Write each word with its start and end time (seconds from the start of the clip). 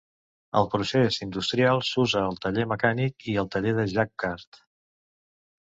El 0.61 0.69
procés 0.75 1.19
industrial 1.25 1.83
s'usa 1.91 2.25
el 2.31 2.41
teler 2.47 2.67
mecànic 2.73 3.29
i 3.35 3.37
el 3.45 3.53
teler 3.57 3.79
de 3.83 3.89
Jacquard. 3.95 4.65